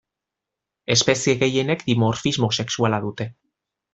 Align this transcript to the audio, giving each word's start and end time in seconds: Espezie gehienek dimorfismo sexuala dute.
Espezie 0.95 1.35
gehienek 1.43 1.85
dimorfismo 1.91 2.51
sexuala 2.63 3.03
dute. 3.07 3.31